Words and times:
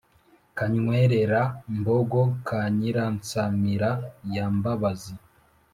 kanywerera–mbogo 0.57 2.21
ka 2.47 2.59
nyiransamira 2.77 3.89
ya 4.33 4.45
mbabazi, 4.55 5.13